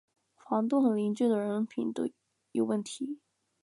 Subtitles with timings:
[0.35, 1.93] 房东和邻居的人品
[2.53, 3.19] 有问题